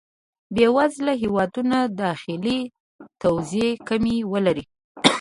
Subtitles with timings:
[0.55, 2.59] بې وزله هېوادونه داخلي
[3.21, 4.65] توزېع کمی ولري.